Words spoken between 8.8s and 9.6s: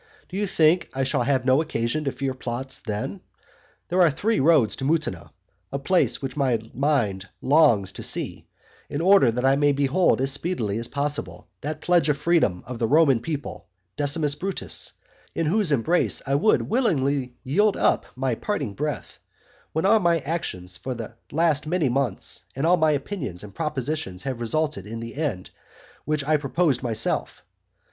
in order that I